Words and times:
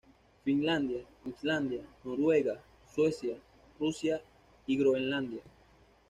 Finlandia, 0.43 1.05
Islandia, 1.27 1.83
Noruega, 2.03 2.59
Suecia, 2.91 3.37
Rusia 3.79 4.19
y 4.65 4.75
Groenlandia. 4.75 5.43